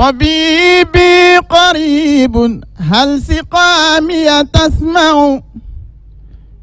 طبيبي 0.00 1.37
قريب 1.49 2.35
هل 2.91 3.21
سقامي 3.21 4.25
تسمع 4.53 5.39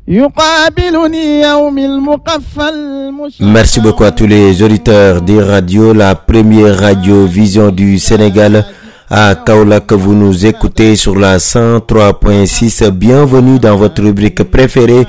يقابلني 0.09 1.41
يوم 1.41 1.79
المقفى 1.79 2.69
المشرق 2.69 3.49
Merci 3.57 3.81
beaucoup 3.81 4.05
à 4.05 4.13
tous 4.13 4.27
les 4.27 4.63
auditeurs 4.63 5.21
des 5.21 5.43
radios, 5.43 5.93
la 5.93 6.15
première 6.15 6.75
radio 6.81 7.27
vision 7.27 7.71
du 7.71 7.99
Sénégal 7.99 8.65
à 9.11 9.35
Kaolack. 9.35 9.93
Vous 9.93 10.15
nous 10.15 10.47
écoutez 10.47 10.97
sur 10.97 11.15
la 11.19 11.37
103.6. 11.37 12.89
Bienvenue 12.91 13.59
dans 13.59 13.77
votre 13.77 14.03
rubrique 14.03 14.43
préférée, 14.45 15.07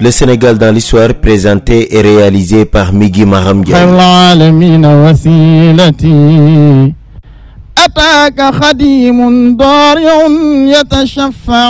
le 0.00 0.10
Sénégal 0.10 0.58
dans 0.58 0.74
l'histoire, 0.74 1.14
présenté 1.14 1.96
et 1.96 2.00
réalisé 2.00 2.64
par 2.64 2.92
Migui 2.92 3.24
Maram 3.26 3.62
أتاك 7.79 8.53
خديم 8.63 9.57
ضارع 9.57 10.27
يتشفع 10.79 11.69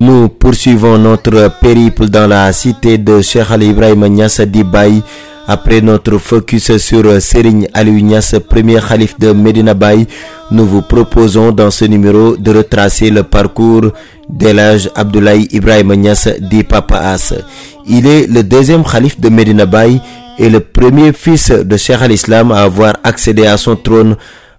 Nous 0.00 0.28
poursuivons 0.28 0.96
notre 0.98 1.50
périple 1.60 2.06
dans 2.08 2.28
la 2.28 2.52
cité 2.52 2.98
de 2.98 3.20
Cheikh 3.20 3.50
Ali 3.50 3.66
Ibrahim 3.70 4.06
Niass 4.06 4.40
Dibaye 4.40 5.02
après 5.48 5.80
notre 5.80 6.18
focus 6.18 6.76
sur 6.76 7.20
Serigne 7.22 7.66
Aliou 7.72 8.00
Niass, 8.00 8.36
premier 8.48 8.78
calife 8.86 9.18
de 9.18 9.32
Medina 9.32 9.72
Baye. 9.74 10.06
Nous 10.50 10.66
vous 10.66 10.82
proposons 10.82 11.52
dans 11.52 11.70
ce 11.70 11.86
numéro 11.86 12.36
de 12.36 12.54
retracer 12.54 13.10
le 13.10 13.22
parcours 13.22 13.90
d'Elhaj 14.28 14.90
Abdoulaye 14.94 15.48
Ibrahim 15.50 15.94
Niass 15.94 16.28
dit 16.38 16.64
Papa 16.64 16.98
As. 16.98 17.32
Il 17.86 18.06
est 18.06 18.26
le 18.26 18.42
deuxième 18.42 18.84
calife 18.84 19.18
de 19.18 19.30
Medina 19.30 19.64
Baye 19.64 20.00
et 20.37 20.49
le 20.49 20.59
premier 20.59 21.13
fils 21.13 21.51
de 21.51 21.77
Cheikh 21.77 22.01
al-Islam 22.01 22.51
à 22.51 22.63
avoir 22.63 22.97
accédé 23.03 23.45
à 23.45 23.57
son 23.57 23.75
trône 23.75 24.15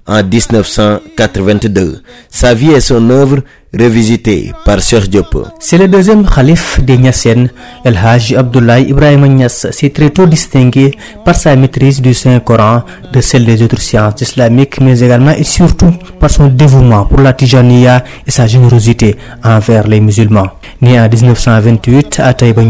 en 0.07 0.23
1982. 0.23 2.03
Sa 2.29 2.55
vie 2.55 2.73
et 2.73 2.81
son 2.81 3.09
œuvre 3.11 3.39
revisitées 3.73 4.53
par 4.65 4.81
Cheikh 4.81 5.09
Diop. 5.09 5.49
C'est 5.59 5.79
le 5.79 5.89
deuxième 5.89 6.25
calife 6.29 6.81
des 6.83 6.97
Niassènes, 6.97 7.51
El 7.85 7.97
Hajj 7.97 8.35
Abdoulaye 8.35 8.89
Ibrahim 8.91 9.27
Niass 9.27 9.67
s'est 9.71 9.91
très 9.91 10.11
tôt 10.11 10.27
distingué 10.27 10.97
par 11.25 11.35
sa 11.35 11.57
maîtrise 11.57 12.01
du 12.01 12.15
Saint-Coran, 12.15 12.83
de 13.13 13.21
celle 13.21 13.45
des 13.45 13.63
autres 13.63 13.81
sciences 13.81 14.21
islamiques, 14.21 14.81
mais 14.81 15.01
également 15.01 15.33
et 15.33 15.43
surtout 15.45 15.93
par 16.21 16.31
son 16.31 16.49
dévouement 16.49 17.05
pour 17.07 17.21
la 17.21 17.33
Tijaniya 17.33 18.05
et 18.27 18.31
sa 18.31 18.47
générosité 18.47 19.17
envers 19.43 19.89
les 19.89 20.01
musulmans. 20.01 20.49
Né 20.81 21.01
en 21.01 21.09
1928 21.09 22.21
à 22.21 22.35
Taïba 22.35 22.63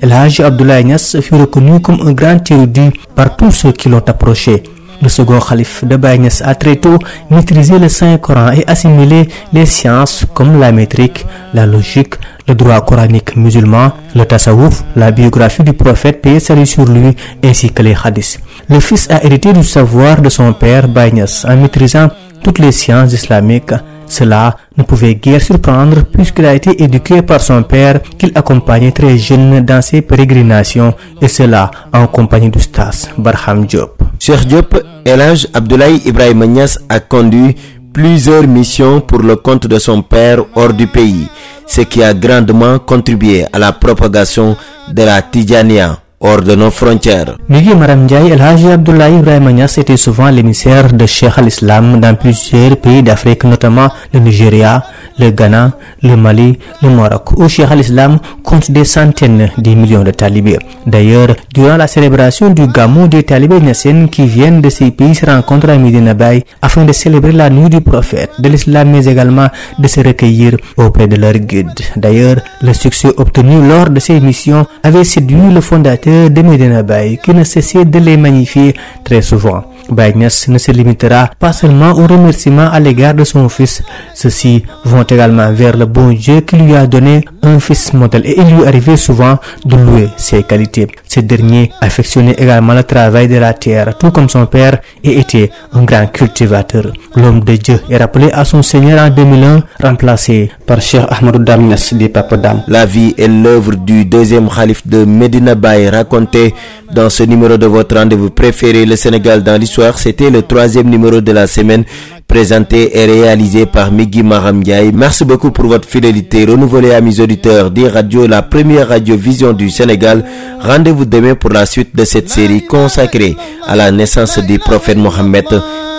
El 0.00 0.12
Hajj 0.12 0.40
Abdoulaye 0.40 0.84
Niass 0.84 1.20
fut 1.20 1.34
reconnu 1.34 1.80
comme 1.80 2.00
un 2.06 2.12
grand 2.12 2.50
érudit 2.50 2.90
par 3.14 3.36
tous 3.36 3.50
ceux 3.52 3.72
qui 3.72 3.88
l'ont 3.88 4.02
approché. 4.06 4.62
Le 5.02 5.08
second 5.08 5.40
calife 5.40 5.84
de 5.84 5.96
Niass 5.96 6.42
a 6.44 6.54
très 6.54 6.76
tôt 6.76 6.98
maîtrisé 7.30 7.78
le 7.78 7.88
Saint-Coran 7.88 8.52
et 8.52 8.64
assimilé 8.66 9.28
les 9.52 9.64
sciences 9.64 10.26
comme 10.34 10.60
la 10.60 10.72
métrique, 10.72 11.24
la 11.54 11.64
logique, 11.64 12.14
le 12.46 12.54
droit 12.54 12.80
coranique 12.82 13.34
musulman, 13.36 13.92
le 14.14 14.24
tasawwuf, 14.24 14.82
la 14.96 15.10
biographie 15.10 15.62
du 15.62 15.72
prophète 15.72 16.20
paix 16.20 16.38
salut 16.38 16.66
sur 16.66 16.84
lui, 16.84 17.16
ainsi 17.42 17.70
que 17.70 17.82
les 17.82 17.96
hadiths. 18.04 18.40
Le 18.68 18.78
fils 18.80 19.08
a 19.10 19.24
hérité 19.24 19.52
du 19.54 19.64
savoir 19.64 20.20
de 20.20 20.28
son 20.28 20.52
père 20.52 20.86
Niass 20.88 21.46
en 21.48 21.56
maîtrisant 21.56 22.08
toutes 22.42 22.58
les 22.58 22.72
sciences 22.72 23.12
islamiques. 23.12 23.72
Cela 24.10 24.56
ne 24.76 24.82
pouvait 24.82 25.14
guère 25.14 25.40
surprendre 25.40 26.02
puisqu'il 26.04 26.44
a 26.44 26.52
été 26.54 26.82
éduqué 26.82 27.22
par 27.22 27.40
son 27.40 27.62
père 27.62 28.00
qu'il 28.18 28.32
accompagnait 28.34 28.90
très 28.90 29.16
jeune 29.16 29.60
dans 29.64 29.80
ses 29.80 30.02
pérégrinations 30.02 30.92
et 31.22 31.28
cela 31.28 31.70
en 31.92 32.08
compagnie 32.08 32.50
du 32.50 32.58
Stas 32.58 33.08
Barham 33.16 33.66
Diop. 33.66 34.02
Cheikh 34.18 34.46
Diop, 34.48 34.82
Elhaj 35.04 35.46
Abdoulaye 35.54 36.02
Ibrahim 36.06 36.44
Niass 36.44 36.80
a 36.88 36.98
conduit 36.98 37.54
plusieurs 37.92 38.48
missions 38.48 39.00
pour 39.00 39.20
le 39.20 39.36
compte 39.36 39.68
de 39.68 39.78
son 39.78 40.02
père 40.02 40.40
hors 40.56 40.72
du 40.72 40.88
pays, 40.88 41.28
ce 41.66 41.82
qui 41.82 42.02
a 42.02 42.12
grandement 42.12 42.80
contribué 42.80 43.44
à 43.52 43.60
la 43.60 43.70
propagation 43.72 44.56
de 44.92 45.02
la 45.04 45.22
Tijania 45.22 45.98
hors 46.22 46.42
de 46.42 46.54
nos 46.54 46.70
frontières. 46.70 47.36
Migui 47.48 47.74
Maram 47.74 48.02
Ndiaye 48.04 48.30
El 48.32 48.42
Haji 48.42 48.68
Abdoulaye 48.72 49.16
Ibrahim 49.18 49.50
Niass 49.50 49.78
était 49.78 49.96
souvent 49.96 50.28
l'émissaire 50.28 50.92
de 50.92 51.06
Cheikh 51.06 51.38
al-Islam 51.38 51.98
dans 51.98 52.14
plusieurs 52.14 52.76
pays 52.76 53.02
d'Afrique, 53.02 53.44
notamment 53.44 53.88
le 54.12 54.20
Nigeria, 54.20 54.84
le 55.18 55.30
Ghana, 55.30 55.72
le 56.02 56.16
Mali, 56.16 56.58
le 56.82 56.90
Maroc, 56.90 57.32
où 57.38 57.48
Cheikh 57.48 57.70
al-Islam 57.70 58.18
compte 58.42 58.70
des 58.70 58.84
centaines 58.84 59.50
de 59.56 59.70
millions 59.74 60.02
de 60.04 60.10
talibés. 60.10 60.58
D'ailleurs, 60.86 61.34
durant 61.54 61.78
la 61.78 61.86
célébration 61.86 62.50
du 62.50 62.66
Gamou 62.66 63.08
des 63.08 63.22
talibés 63.22 63.60
niassènes 63.60 64.10
qui 64.10 64.26
viennent 64.26 64.60
de 64.60 64.68
ces 64.68 64.90
pays 64.90 65.14
se 65.14 65.24
rencontrent 65.24 65.70
à 65.70 65.78
Medina 65.78 66.12
Baye 66.12 66.44
afin 66.60 66.84
de 66.84 66.92
célébrer 66.92 67.32
la 67.32 67.48
nuit 67.48 67.70
du 67.70 67.80
prophète, 67.80 68.30
de 68.38 68.48
l'islam, 68.50 68.90
mais 68.90 69.06
également 69.06 69.48
de 69.78 69.88
se 69.88 70.00
recueillir 70.00 70.56
auprès 70.76 71.08
de 71.08 71.16
leur 71.16 71.32
guide. 71.32 71.70
D'ailleurs, 71.96 72.36
le 72.60 72.74
succès 72.74 73.08
obtenu 73.16 73.66
lors 73.66 73.88
de 73.88 74.00
ces 74.00 74.20
missions 74.20 74.66
avait 74.82 75.04
séduit 75.04 75.50
le 75.52 75.60
fondateur 75.62 76.09
de 76.10 76.42
Medina 76.42 76.82
Baye 76.82 77.18
qui 77.18 77.32
ne 77.32 77.44
cessait 77.44 77.84
de 77.84 77.98
les 77.98 78.16
magnifier 78.16 78.74
très 79.04 79.22
souvent. 79.22 79.64
Niass 79.90 80.48
ne 80.48 80.58
se 80.58 80.70
limitera 80.72 81.30
pas 81.38 81.52
seulement 81.52 81.90
aux 81.90 82.06
remerciements 82.06 82.70
à 82.70 82.80
l'égard 82.80 83.14
de 83.14 83.24
son 83.24 83.48
fils, 83.48 83.82
ceux-ci 84.14 84.64
vont 84.84 85.02
également 85.02 85.52
vers 85.52 85.76
le 85.76 85.86
bon 85.86 86.10
Dieu 86.12 86.40
qui 86.40 86.56
lui 86.56 86.74
a 86.76 86.86
donné 86.86 87.24
un 87.42 87.58
fils 87.58 87.92
modèle 87.92 88.22
et 88.24 88.34
il 88.38 88.54
lui 88.56 88.66
arrivait 88.66 88.96
souvent 88.96 89.38
de 89.64 89.76
louer 89.76 90.08
ses 90.16 90.42
qualités. 90.42 90.86
Ce 91.08 91.20
dernier 91.20 91.70
affectionnait 91.80 92.36
également 92.38 92.74
le 92.74 92.82
travail 92.84 93.28
de 93.28 93.36
la 93.36 93.52
terre, 93.54 93.96
tout 93.98 94.10
comme 94.10 94.28
son 94.28 94.46
père 94.46 94.78
et 95.02 95.18
était 95.18 95.50
un 95.72 95.82
grand 95.82 96.06
cultivateur. 96.06 96.92
L'homme 97.16 97.40
de 97.40 97.56
Dieu 97.56 97.80
est 97.90 97.96
rappelé 97.96 98.30
à 98.32 98.44
son 98.44 98.62
Seigneur 98.62 99.00
en 99.04 99.10
2001, 99.10 99.62
remplacé 99.82 100.50
par 100.66 100.80
Cheikh 100.80 101.04
Ahmadou 101.08 101.38
Daminas 101.40 101.92
des 101.92 102.08
Papadam. 102.08 102.62
La 102.68 102.86
vie 102.86 103.14
et 103.18 103.26
l'œuvre 103.28 103.74
du 103.74 104.04
deuxième 104.04 104.48
calife 104.48 104.86
de 104.86 105.04
Medina 105.04 105.54
Baye 105.54 105.88
racontée 105.88 106.54
dans 106.92 107.08
ce 107.10 107.22
numéro 107.22 107.56
de 107.56 107.66
votre 107.66 107.96
rendez-vous 107.96 108.30
préféré, 108.30 108.84
le 108.84 108.96
Sénégal 108.96 109.42
dans 109.42 109.58
l'histoire. 109.58 109.79
C'était 109.96 110.30
le 110.30 110.42
troisième 110.42 110.88
numéro 110.90 111.20
de 111.20 111.32
la 111.32 111.46
semaine 111.46 111.84
présenté 112.28 112.96
et 112.98 113.06
réalisé 113.06 113.66
par 113.66 113.90
Miggy 113.90 114.22
Maramdiaï. 114.22 114.92
Merci 114.92 115.24
beaucoup 115.24 115.50
pour 115.50 115.66
votre 115.66 115.88
fidélité. 115.88 116.44
Renouvelez 116.44 116.92
à 116.92 117.00
mes 117.00 117.18
auditeurs 117.20 117.70
des 117.70 117.88
radios, 117.88 118.26
la 118.26 118.42
première 118.42 118.88
radio 118.88 119.16
vision 119.16 119.52
du 119.52 119.70
Sénégal. 119.70 120.24
Rendez-vous 120.60 121.06
demain 121.06 121.34
pour 121.34 121.50
la 121.50 121.64
suite 121.66 121.96
de 121.96 122.04
cette 122.04 122.28
série 122.28 122.64
consacrée 122.66 123.36
à 123.66 123.74
la 123.74 123.90
naissance 123.90 124.38
du 124.38 124.58
prophète 124.58 124.98
Mohammed. 124.98 125.46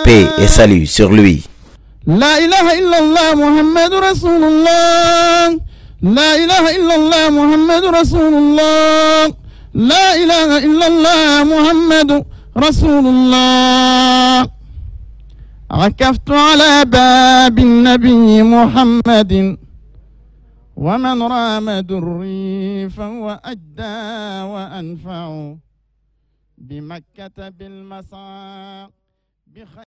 Paix 0.04 0.26
et 0.38 0.46
salut 0.48 0.86
sur 0.86 1.10
lui. 1.12 1.44
La 2.06 2.40
ilaha 2.40 2.76
illallah 2.78 3.34
Muhammad 3.36 3.92
Rasulullah. 4.00 5.50
La 6.02 6.38
ilaha 10.18 10.60
illallah 10.60 11.44
Muhammad 11.44 12.24
رسول 12.56 13.06
الله. 13.06 14.50
عكفت 15.70 16.30
على 16.30 16.84
باب 16.84 17.58
النبي 17.58 18.42
محمد. 18.42 19.58
ومن 20.76 21.22
رام 21.22 21.70
دري 21.70 22.88
فهو 22.90 23.40
أجدى 23.44 23.98
وأنفع. 24.52 25.54
بمكة 26.58 27.48
بالمسعى 27.48 28.88
بخير 29.46 29.78